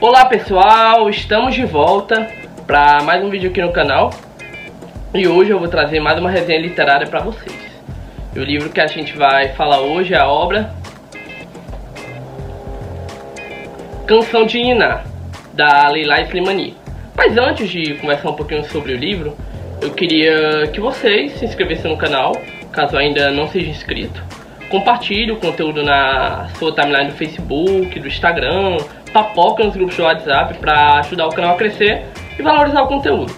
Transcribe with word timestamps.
Olá 0.00 0.26
pessoal, 0.26 1.10
estamos 1.10 1.56
de 1.56 1.64
volta 1.64 2.30
para 2.68 3.02
mais 3.02 3.20
um 3.24 3.28
vídeo 3.28 3.50
aqui 3.50 3.60
no 3.60 3.72
canal 3.72 4.10
e 5.12 5.26
hoje 5.26 5.50
eu 5.50 5.58
vou 5.58 5.66
trazer 5.66 5.98
mais 5.98 6.16
uma 6.20 6.30
resenha 6.30 6.60
literária 6.60 7.04
para 7.04 7.18
vocês. 7.18 7.58
E 8.32 8.38
o 8.38 8.44
livro 8.44 8.70
que 8.70 8.80
a 8.80 8.86
gente 8.86 9.16
vai 9.16 9.48
falar 9.54 9.80
hoje 9.80 10.14
é 10.14 10.16
a 10.16 10.28
obra 10.28 10.72
Canção 14.06 14.46
de 14.46 14.62
Niná, 14.62 15.02
da 15.52 15.88
Leila 15.88 16.20
Slimani. 16.20 16.76
Mas 17.16 17.36
antes 17.36 17.68
de 17.68 17.94
conversar 17.94 18.30
um 18.30 18.34
pouquinho 18.34 18.64
sobre 18.66 18.92
o 18.92 18.96
livro, 18.96 19.36
eu 19.82 19.90
queria 19.90 20.68
que 20.72 20.80
vocês 20.80 21.32
se 21.32 21.44
inscrevessem 21.44 21.90
no 21.90 21.96
canal, 21.96 22.40
caso 22.70 22.96
ainda 22.96 23.32
não 23.32 23.48
seja 23.48 23.68
inscrito. 23.68 24.22
Compartilhe 24.70 25.32
o 25.32 25.36
conteúdo 25.36 25.82
na 25.82 26.48
sua 26.58 26.72
timeline 26.72 27.10
do 27.10 27.16
Facebook, 27.16 27.98
do 27.98 28.06
Instagram, 28.06 28.76
papoca 29.12 29.64
nos 29.64 29.74
grupos 29.74 29.96
do 29.96 30.02
WhatsApp 30.02 30.58
para 30.58 30.98
ajudar 31.00 31.26
o 31.26 31.30
canal 31.30 31.54
a 31.54 31.56
crescer 31.56 32.04
e 32.38 32.42
valorizar 32.42 32.82
o 32.82 32.86
conteúdo. 32.86 33.34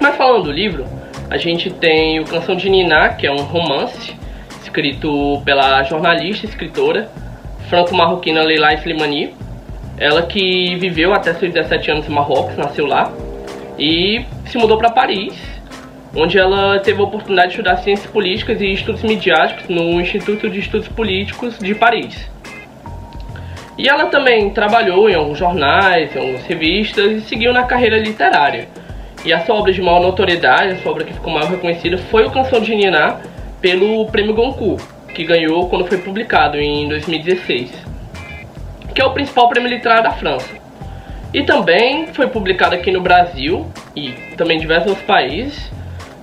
Mas 0.00 0.16
falando 0.16 0.44
do 0.44 0.52
livro, 0.52 0.86
a 1.28 1.36
gente 1.36 1.70
tem 1.70 2.20
o 2.20 2.24
Canção 2.24 2.56
de 2.56 2.68
Niná, 2.70 3.10
que 3.10 3.26
é 3.26 3.30
um 3.30 3.42
romance 3.42 4.14
escrito 4.62 5.42
pela 5.44 5.82
jornalista 5.82 6.46
e 6.46 6.48
escritora 6.48 7.10
franco-marroquina 7.68 8.42
Leila 8.42 8.72
Slimani. 8.74 9.34
Ela 9.98 10.22
que 10.22 10.76
viveu 10.76 11.12
até 11.12 11.34
seus 11.34 11.52
17 11.52 11.90
anos 11.90 12.08
em 12.08 12.10
Marrocos, 12.10 12.56
nasceu 12.56 12.86
lá 12.86 13.12
e 13.78 14.24
se 14.46 14.56
mudou 14.56 14.78
para 14.78 14.90
Paris, 14.90 15.34
onde 16.14 16.38
ela 16.38 16.78
teve 16.80 17.00
a 17.00 17.04
oportunidade 17.04 17.48
de 17.48 17.54
estudar 17.54 17.76
ciências 17.78 18.10
políticas 18.10 18.60
e 18.60 18.72
estudos 18.72 19.02
midiáticos 19.02 19.68
no 19.68 20.00
Instituto 20.00 20.48
de 20.48 20.58
Estudos 20.58 20.88
Políticos 20.88 21.58
de 21.58 21.74
Paris. 21.74 22.28
E 23.78 23.88
ela 23.88 24.06
também 24.06 24.50
trabalhou 24.50 25.08
em 25.08 25.14
alguns 25.14 25.38
jornais, 25.38 26.14
em 26.14 26.18
algumas 26.18 26.44
revistas 26.44 27.12
e 27.12 27.20
seguiu 27.22 27.52
na 27.52 27.62
carreira 27.62 27.98
literária. 27.98 28.68
E 29.24 29.32
a 29.32 29.40
sua 29.40 29.54
obra 29.54 29.72
de 29.72 29.80
maior 29.80 30.00
notoriedade, 30.00 30.72
a 30.72 30.76
sua 30.76 30.92
obra 30.92 31.04
que 31.04 31.12
ficou 31.12 31.32
mais 31.32 31.48
reconhecida, 31.48 31.96
foi 31.96 32.24
o 32.24 32.30
Canção 32.30 32.60
de 32.60 32.74
Niná 32.74 33.20
pelo 33.60 34.06
Prêmio 34.06 34.34
Goncourt, 34.34 34.82
que 35.14 35.24
ganhou 35.24 35.68
quando 35.68 35.86
foi 35.86 35.98
publicado 35.98 36.58
em 36.58 36.88
2016, 36.88 37.70
que 38.94 39.00
é 39.00 39.04
o 39.04 39.12
principal 39.12 39.48
prêmio 39.48 39.68
literário 39.68 40.02
da 40.02 40.12
França. 40.12 40.48
E 41.32 41.42
também 41.42 42.08
foi 42.08 42.26
publicado 42.26 42.74
aqui 42.74 42.90
no 42.90 43.00
Brasil 43.00 43.66
e 43.94 44.10
também 44.36 44.56
em 44.56 44.60
diversos 44.60 44.98
países. 45.02 45.70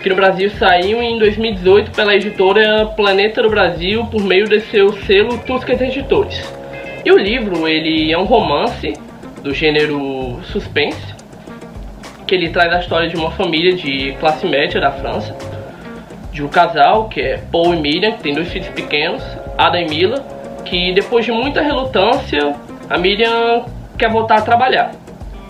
Aqui 0.00 0.08
no 0.08 0.16
Brasil 0.16 0.48
saiu 0.52 1.02
em 1.02 1.18
2018 1.18 1.90
pela 1.90 2.14
editora 2.14 2.86
Planeta 2.86 3.42
do 3.42 3.50
Brasil 3.50 4.02
por 4.06 4.24
meio 4.24 4.48
de 4.48 4.62
seu 4.62 4.94
selo 4.94 5.36
Tuscas 5.40 5.78
Editores. 5.78 6.42
E 7.04 7.12
o 7.12 7.18
livro, 7.18 7.68
ele 7.68 8.10
é 8.10 8.16
um 8.16 8.24
romance 8.24 8.94
do 9.42 9.52
gênero 9.52 10.40
suspense, 10.44 11.14
que 12.26 12.34
ele 12.34 12.48
traz 12.48 12.72
a 12.72 12.78
história 12.80 13.10
de 13.10 13.16
uma 13.16 13.30
família 13.32 13.74
de 13.74 14.12
classe 14.18 14.46
média 14.46 14.80
da 14.80 14.90
França, 14.90 15.36
de 16.32 16.42
um 16.42 16.48
casal 16.48 17.10
que 17.10 17.20
é 17.20 17.36
Paul 17.52 17.74
e 17.74 17.76
Miriam, 17.76 18.12
que 18.12 18.22
tem 18.22 18.32
dois 18.32 18.50
filhos 18.50 18.68
pequenos, 18.68 19.22
Ada 19.58 19.82
e 19.82 19.86
Mila, 19.86 20.24
que 20.64 20.94
depois 20.94 21.26
de 21.26 21.30
muita 21.30 21.60
relutância, 21.60 22.56
a 22.88 22.96
Miriam 22.96 23.66
quer 23.98 24.08
voltar 24.10 24.38
a 24.38 24.40
trabalhar. 24.40 24.92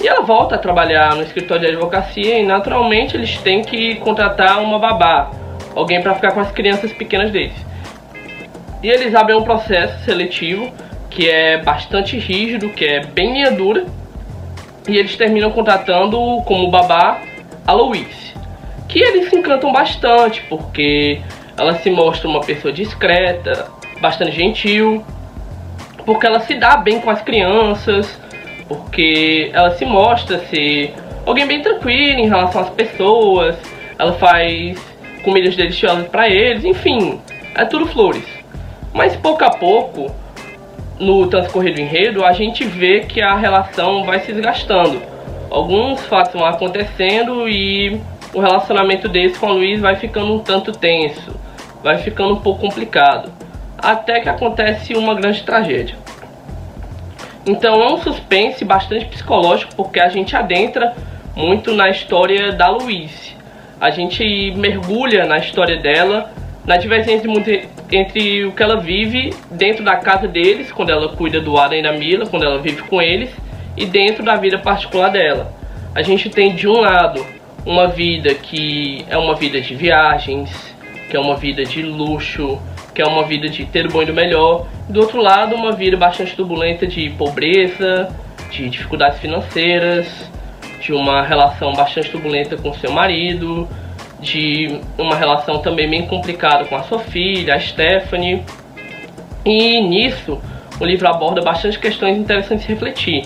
E 0.00 0.08
ela 0.08 0.22
volta 0.22 0.54
a 0.54 0.58
trabalhar 0.58 1.14
no 1.14 1.22
escritório 1.22 1.66
de 1.66 1.72
advocacia 1.74 2.38
e 2.38 2.46
naturalmente 2.46 3.16
eles 3.16 3.36
têm 3.38 3.62
que 3.62 3.96
contratar 3.96 4.62
uma 4.62 4.78
babá, 4.78 5.30
alguém 5.76 6.00
para 6.00 6.14
ficar 6.14 6.32
com 6.32 6.40
as 6.40 6.50
crianças 6.50 6.92
pequenas 6.92 7.30
deles. 7.30 7.54
E 8.82 8.88
eles 8.88 9.14
abrem 9.14 9.36
um 9.36 9.42
processo 9.42 10.02
seletivo 10.04 10.72
que 11.10 11.28
é 11.28 11.58
bastante 11.58 12.16
rígido, 12.18 12.70
que 12.70 12.84
é 12.84 13.04
bem 13.04 13.32
linha 13.32 13.50
dura. 13.50 13.84
E 14.88 14.96
eles 14.96 15.16
terminam 15.16 15.50
contratando 15.50 16.18
como 16.46 16.70
babá 16.70 17.20
a 17.66 17.72
Louise. 17.72 18.34
Que 18.88 19.00
eles 19.00 19.28
se 19.28 19.36
encantam 19.36 19.72
bastante, 19.72 20.42
porque 20.48 21.20
ela 21.58 21.74
se 21.74 21.90
mostra 21.90 22.28
uma 22.28 22.40
pessoa 22.40 22.72
discreta, 22.72 23.68
bastante 24.00 24.32
gentil, 24.32 25.04
porque 26.06 26.26
ela 26.26 26.40
se 26.40 26.54
dá 26.54 26.76
bem 26.76 27.00
com 27.00 27.10
as 27.10 27.20
crianças, 27.20 28.18
porque 28.70 29.50
ela 29.52 29.72
se 29.72 29.84
mostra 29.84 30.38
ser 30.46 30.94
alguém 31.26 31.44
bem 31.44 31.60
tranquilo 31.60 32.20
em 32.20 32.28
relação 32.28 32.60
às 32.60 32.70
pessoas, 32.70 33.56
ela 33.98 34.12
faz 34.12 34.78
comidas 35.24 35.56
deliciosas 35.56 36.06
para 36.06 36.28
eles, 36.28 36.64
enfim, 36.64 37.20
é 37.56 37.64
tudo 37.64 37.84
flores. 37.88 38.22
Mas 38.94 39.16
pouco 39.16 39.42
a 39.42 39.50
pouco 39.50 40.14
no 41.00 41.26
transcorrer 41.26 41.74
do 41.74 41.80
enredo, 41.80 42.24
a 42.24 42.32
gente 42.32 42.62
vê 42.62 43.00
que 43.00 43.20
a 43.20 43.34
relação 43.34 44.04
vai 44.04 44.20
se 44.20 44.32
desgastando. 44.32 45.02
Alguns 45.50 46.06
fatos 46.06 46.34
vão 46.34 46.46
acontecendo 46.46 47.48
e 47.48 48.00
o 48.32 48.38
relacionamento 48.38 49.08
deles 49.08 49.36
com 49.36 49.48
a 49.48 49.52
Luiz 49.52 49.80
vai 49.80 49.96
ficando 49.96 50.32
um 50.32 50.38
tanto 50.38 50.70
tenso, 50.70 51.34
vai 51.82 51.98
ficando 51.98 52.34
um 52.34 52.40
pouco 52.40 52.60
complicado, 52.60 53.32
até 53.76 54.20
que 54.20 54.28
acontece 54.28 54.94
uma 54.94 55.12
grande 55.12 55.42
tragédia. 55.42 55.99
Então 57.50 57.82
é 57.82 57.92
um 57.92 57.98
suspense 57.98 58.64
bastante 58.64 59.06
psicológico 59.06 59.74
porque 59.74 59.98
a 59.98 60.08
gente 60.08 60.36
adentra 60.36 60.94
muito 61.34 61.74
na 61.74 61.90
história 61.90 62.52
da 62.52 62.68
Louise. 62.68 63.34
A 63.80 63.90
gente 63.90 64.52
mergulha 64.56 65.26
na 65.26 65.38
história 65.38 65.76
dela 65.76 66.32
na 66.64 66.76
divergência 66.76 67.28
entre 67.90 68.44
o 68.44 68.52
que 68.52 68.62
ela 68.62 68.76
vive 68.76 69.34
dentro 69.50 69.82
da 69.82 69.96
casa 69.96 70.28
deles, 70.28 70.70
quando 70.70 70.90
ela 70.90 71.08
cuida 71.08 71.40
do 71.40 71.58
Adam 71.58 71.76
e 71.76 71.82
da 71.82 71.92
Mila, 71.92 72.24
quando 72.26 72.44
ela 72.44 72.58
vive 72.58 72.82
com 72.82 73.02
eles, 73.02 73.30
e 73.76 73.84
dentro 73.84 74.22
da 74.22 74.36
vida 74.36 74.56
particular 74.56 75.10
dela. 75.10 75.52
A 75.92 76.02
gente 76.02 76.30
tem 76.30 76.54
de 76.54 76.68
um 76.68 76.80
lado 76.80 77.26
uma 77.66 77.88
vida 77.88 78.32
que 78.32 79.04
é 79.08 79.18
uma 79.18 79.34
vida 79.34 79.60
de 79.60 79.74
viagens, 79.74 80.69
que 81.10 81.16
é 81.16 81.20
uma 81.20 81.36
vida 81.36 81.64
de 81.64 81.82
luxo, 81.82 82.58
que 82.94 83.02
é 83.02 83.06
uma 83.06 83.24
vida 83.24 83.48
de 83.48 83.64
ter 83.66 83.86
o 83.86 83.90
bom 83.90 84.02
e 84.02 84.06
do 84.06 84.14
melhor, 84.14 84.68
e 84.88 84.92
do 84.92 85.00
outro 85.00 85.20
lado 85.20 85.56
uma 85.56 85.72
vida 85.72 85.96
bastante 85.96 86.34
turbulenta 86.36 86.86
de 86.86 87.10
pobreza, 87.10 88.08
de 88.50 88.68
dificuldades 88.68 89.18
financeiras, 89.18 90.30
de 90.80 90.92
uma 90.92 91.22
relação 91.22 91.72
bastante 91.72 92.10
turbulenta 92.10 92.56
com 92.56 92.72
seu 92.72 92.92
marido, 92.92 93.68
de 94.20 94.80
uma 94.96 95.16
relação 95.16 95.58
também 95.58 95.88
bem 95.88 96.06
complicada 96.06 96.64
com 96.64 96.76
a 96.76 96.82
sua 96.84 97.00
filha, 97.00 97.54
a 97.56 97.60
Stephanie. 97.60 98.42
E 99.44 99.80
nisso, 99.80 100.40
o 100.78 100.84
livro 100.84 101.08
aborda 101.08 101.42
bastante 101.42 101.78
questões 101.78 102.16
interessantes 102.16 102.66
de 102.66 102.72
refletir. 102.72 103.24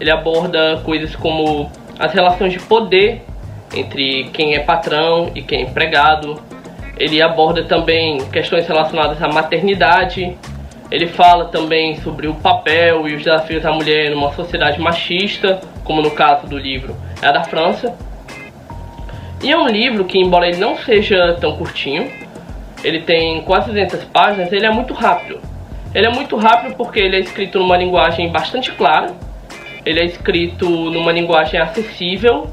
Ele 0.00 0.10
aborda 0.10 0.80
coisas 0.84 1.14
como 1.14 1.70
as 1.98 2.12
relações 2.12 2.52
de 2.52 2.60
poder 2.60 3.22
entre 3.74 4.24
quem 4.32 4.54
é 4.54 4.60
patrão 4.60 5.30
e 5.34 5.42
quem 5.42 5.60
é 5.60 5.62
empregado. 5.62 6.40
Ele 6.96 7.20
aborda 7.20 7.64
também 7.64 8.18
questões 8.30 8.66
relacionadas 8.66 9.22
à 9.22 9.28
maternidade. 9.28 10.36
Ele 10.90 11.06
fala 11.06 11.46
também 11.46 11.96
sobre 12.00 12.26
o 12.26 12.34
papel 12.34 13.06
e 13.08 13.14
os 13.14 13.24
desafios 13.24 13.62
da 13.62 13.72
mulher 13.72 14.10
numa 14.10 14.32
sociedade 14.32 14.80
machista, 14.80 15.60
como 15.84 16.00
no 16.00 16.10
caso 16.10 16.46
do 16.46 16.56
livro 16.56 16.96
é 17.20 17.32
da 17.32 17.44
França. 17.44 17.94
E 19.42 19.52
é 19.52 19.56
um 19.56 19.68
livro 19.68 20.04
que, 20.04 20.18
embora 20.18 20.48
ele 20.48 20.58
não 20.58 20.76
seja 20.76 21.36
tão 21.40 21.56
curtinho, 21.56 22.10
ele 22.82 23.00
tem 23.00 23.42
quase 23.42 23.66
200 23.66 24.04
páginas, 24.04 24.52
ele 24.52 24.64
é 24.64 24.70
muito 24.70 24.94
rápido. 24.94 25.40
Ele 25.94 26.06
é 26.06 26.10
muito 26.10 26.36
rápido 26.36 26.74
porque 26.76 27.00
ele 27.00 27.16
é 27.16 27.20
escrito 27.20 27.58
numa 27.58 27.76
linguagem 27.76 28.30
bastante 28.30 28.72
clara, 28.72 29.14
ele 29.84 30.00
é 30.00 30.04
escrito 30.04 30.68
numa 30.68 31.12
linguagem 31.12 31.60
acessível 31.60 32.50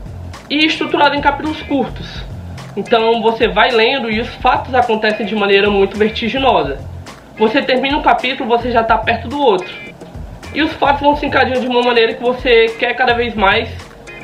e 0.50 0.66
estruturado 0.66 1.16
em 1.16 1.22
capítulos 1.22 1.62
curtos. 1.64 2.33
Então 2.76 3.22
você 3.22 3.48
vai 3.48 3.72
lendo 3.72 4.10
e 4.10 4.20
os 4.20 4.30
fatos 4.36 4.74
acontecem 4.74 5.26
de 5.26 5.36
maneira 5.36 5.70
muito 5.70 5.98
vertiginosa. 5.98 6.80
Você 7.38 7.62
termina 7.62 7.98
um 7.98 8.02
capítulo, 8.02 8.50
você 8.50 8.72
já 8.72 8.82
está 8.82 8.98
perto 8.98 9.28
do 9.28 9.40
outro. 9.40 9.74
E 10.54 10.62
os 10.62 10.72
fatos 10.74 11.02
vão 11.02 11.16
se 11.16 11.26
encadeando 11.26 11.62
de 11.62 11.68
uma 11.68 11.82
maneira 11.82 12.14
que 12.14 12.22
você 12.22 12.68
quer 12.78 12.94
cada 12.96 13.14
vez 13.14 13.34
mais 13.34 13.70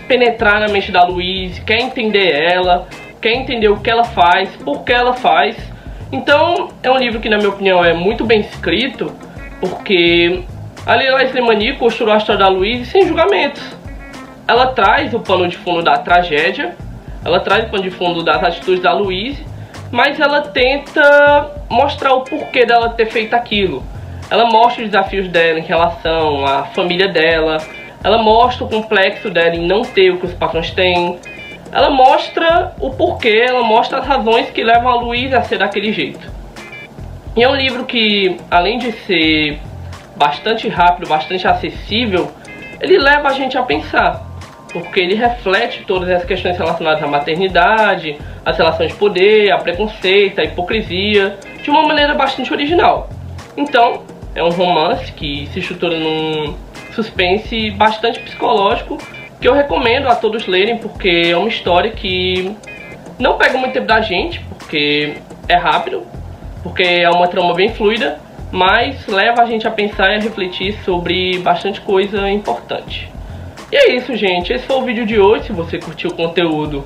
penetrar 0.07 0.59
na 0.59 0.68
mente 0.68 0.91
da 0.91 1.03
Louise, 1.03 1.62
quer 1.62 1.79
entender 1.79 2.31
ela, 2.31 2.88
quer 3.21 3.33
entender 3.33 3.68
o 3.68 3.79
que 3.79 3.89
ela 3.89 4.03
faz, 4.03 4.50
por 4.57 4.83
que 4.83 4.91
ela 4.91 5.13
faz. 5.13 5.56
Então, 6.12 6.69
é 6.81 6.89
um 6.89 6.97
livro 6.97 7.19
que, 7.19 7.29
na 7.29 7.38
minha 7.38 7.50
opinião, 7.50 7.85
é 7.85 7.94
muito 7.94 8.25
bem 8.25 8.39
escrito, 8.41 9.12
porque 9.59 10.44
a 10.85 10.95
Leila 10.95 11.24
Slimani 11.24 11.75
costurou 11.77 12.13
a 12.13 12.18
história 12.18 12.39
da 12.39 12.47
Louise 12.47 12.85
sem 12.85 13.06
julgamentos. 13.07 13.62
Ela 14.47 14.68
traz 14.68 15.13
o 15.13 15.19
pano 15.19 15.47
de 15.47 15.57
fundo 15.57 15.83
da 15.83 16.00
tragédia, 16.00 16.75
ela 17.24 17.39
traz 17.39 17.66
o 17.66 17.69
pano 17.69 17.83
de 17.83 17.92
fundo 17.92 18.24
das 18.24 18.44
atitudes 18.44 18.81
da 18.81 18.94
Louise, 18.94 19.45
mas 19.92 20.19
ela 20.19 20.42
tenta 20.42 21.51
mostrar 21.69 22.13
o 22.13 22.21
porquê 22.21 22.66
dela 22.66 22.89
ter 22.89 23.07
feito 23.07 23.33
aquilo. 23.33 23.83
Ela 24.30 24.45
mostra 24.45 24.83
os 24.83 24.89
desafios 24.89 25.27
dela 25.27 25.60
em 25.60 25.63
relação 25.63 26.45
à 26.45 26.63
família 26.66 27.07
dela, 27.07 27.57
ela 28.04 28.18
mostra 28.18 28.63
o 28.63 28.69
complexo 28.69 29.30
dela 29.30 29.56
em 29.56 29.68
não 29.68 29.81
ter 29.81 30.12
o 30.12 30.19
que 30.19 30.27
os 30.27 30.33
patrões 30.33 30.71
têm. 30.71 31.19
Ela 31.71 31.89
mostra 31.89 32.74
o 32.80 32.92
porquê, 32.92 33.45
ela 33.48 33.63
mostra 33.63 34.00
as 34.00 34.06
razões 34.06 34.50
que 34.50 34.63
levam 34.63 34.89
a 34.89 34.95
Luísa 34.95 35.39
a 35.39 35.42
ser 35.44 35.57
daquele 35.57 35.92
jeito. 35.92 36.31
E 37.36 37.44
é 37.44 37.50
um 37.50 37.56
livro 37.56 37.86
que, 37.86 38.38
além 38.50 38.80
de 38.80 38.92
ser 38.92 39.60
bastante 40.15 40.68
rápido, 40.68 41.07
bastante 41.07 41.48
acessível, 41.48 42.31
ele 42.81 42.98
leva 42.98 43.30
a 43.30 43.33
gente 43.33 43.57
a 43.57 43.63
pensar, 43.63 44.28
porque 44.71 45.00
ele 45.00 45.16
reflete 45.16 45.83
todas 45.86 46.10
as 46.10 46.24
questões 46.24 46.57
relacionadas 46.57 47.04
à 47.04 47.07
maternidade, 47.07 48.18
às 48.45 48.57
relações 48.57 48.92
de 48.92 48.98
poder, 48.98 49.51
a 49.51 49.57
preconceito, 49.57 50.39
a 50.39 50.44
hipocrisia, 50.44 51.38
de 51.62 51.69
uma 51.69 51.83
maneira 51.83 52.13
bastante 52.13 52.54
original. 52.54 53.10
Então, 53.57 54.04
é 54.36 54.44
um 54.44 54.50
romance 54.50 55.12
que 55.12 55.48
se 55.51 55.60
estrutura 55.60 55.98
num 55.98 56.56
suspense 56.94 57.71
bastante 57.71 58.19
psicológico 58.19 58.98
que 59.39 59.48
eu 59.48 59.54
recomendo 59.54 60.07
a 60.07 60.16
todos 60.16 60.48
lerem 60.48 60.77
porque 60.77 61.30
é 61.31 61.38
uma 61.38 61.48
história 61.48 61.92
que 61.92 62.56
não 63.18 63.38
pega 63.38 63.57
muito 63.57 63.74
tempo 63.74 63.88
da 63.88 64.01
gente, 64.01 64.39
porque 64.57 65.15
é 65.48 65.56
rápido, 65.56 66.04
porque 66.62 66.83
é 66.83 67.10
uma 67.10 67.27
trama 67.27 67.54
bem 67.54 67.69
fluida, 67.69 68.19
mas 68.51 69.07
leva 69.07 69.42
a 69.42 69.45
gente 69.45 69.68
a 69.68 69.72
pensar 69.72 70.12
e 70.12 70.15
a 70.15 70.19
refletir 70.19 70.74
sobre 70.83 71.38
bastante 71.39 71.80
coisa 71.81 72.30
importante. 72.30 73.10
E 73.71 73.75
é 73.75 73.95
isso, 73.95 74.16
gente. 74.16 74.51
Esse 74.51 74.66
foi 74.66 74.77
o 74.77 74.81
vídeo 74.81 75.06
de 75.06 75.19
hoje. 75.19 75.45
Se 75.45 75.51
você 75.51 75.77
curtiu 75.77 76.10
o 76.10 76.13
conteúdo, 76.16 76.83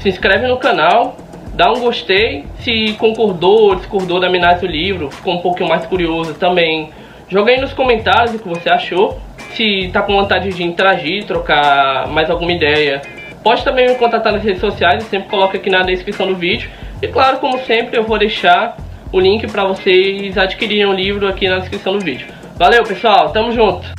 se 0.00 0.08
inscreve 0.08 0.48
no 0.48 0.56
canal, 0.56 1.16
dá 1.54 1.70
um 1.72 1.80
gostei. 1.80 2.44
Se 2.60 2.94
concordou 2.98 3.68
ou 3.68 3.76
discordou 3.76 4.18
da 4.18 4.28
minha 4.28 4.52
do 4.54 4.66
livro, 4.66 5.10
ficou 5.10 5.34
um 5.34 5.40
pouquinho 5.40 5.68
mais 5.68 5.86
curioso 5.86 6.34
também, 6.34 6.90
joga 7.28 7.52
aí 7.52 7.60
nos 7.60 7.72
comentários 7.72 8.34
o 8.34 8.38
que 8.38 8.48
você 8.48 8.68
achou. 8.68 9.20
Se 9.54 9.88
tá 9.92 10.02
com 10.02 10.14
vontade 10.14 10.50
de 10.50 10.64
interagir, 10.64 11.24
trocar 11.24 12.08
mais 12.08 12.28
alguma 12.28 12.52
ideia, 12.52 13.00
pode 13.42 13.62
também 13.62 13.88
me 13.88 13.94
contatar 13.94 14.32
nas 14.32 14.42
redes 14.42 14.60
sociais. 14.60 15.04
Eu 15.04 15.08
sempre 15.08 15.28
coloco 15.28 15.56
aqui 15.56 15.70
na 15.70 15.82
descrição 15.82 16.26
do 16.26 16.34
vídeo. 16.34 16.68
E 17.00 17.06
claro, 17.06 17.38
como 17.38 17.58
sempre, 17.60 17.96
eu 17.96 18.02
vou 18.02 18.18
deixar 18.18 18.76
o 19.12 19.20
link 19.20 19.46
para 19.46 19.64
vocês 19.64 20.36
adquirirem 20.36 20.86
o 20.86 20.92
livro 20.92 21.28
aqui 21.28 21.48
na 21.48 21.58
descrição 21.58 21.92
do 21.96 22.00
vídeo. 22.04 22.26
Valeu, 22.56 22.82
pessoal. 22.82 23.30
Tamo 23.30 23.52
junto. 23.52 23.86